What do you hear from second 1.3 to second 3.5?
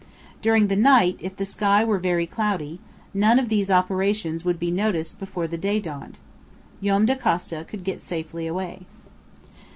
the sky were very cloudy, none of